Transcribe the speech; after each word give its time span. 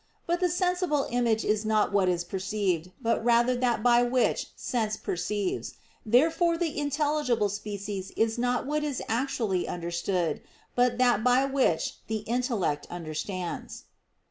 But 0.25 0.39
the 0.39 0.49
sensible 0.49 1.05
image 1.11 1.45
is 1.45 1.63
not 1.63 1.91
what 1.93 2.09
is 2.09 2.23
perceived, 2.23 2.91
but 3.03 3.23
rather 3.23 3.55
that 3.57 3.83
by 3.83 4.01
which 4.01 4.47
sense 4.55 4.97
perceives. 4.97 5.75
Therefore 6.03 6.57
the 6.57 6.75
intelligible 6.79 7.49
species 7.49 8.09
is 8.17 8.39
not 8.39 8.65
what 8.65 8.83
is 8.83 9.03
actually 9.07 9.67
understood, 9.67 10.41
but 10.73 10.97
that 10.97 11.23
by 11.23 11.45
which 11.45 11.97
the 12.07 12.23
intellect 12.25 12.87
understands. 12.89 13.83